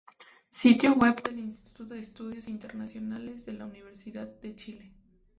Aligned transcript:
Sitio 0.49 0.95
Web 0.95 1.21
del 1.21 1.37
Instituto 1.37 1.93
de 1.93 1.99
Estudios 1.99 2.47
Internacionales 2.47 3.45
de 3.45 3.53
la 3.53 3.65
Universidad 3.67 4.25
de 4.27 4.55
Chile 4.55 4.91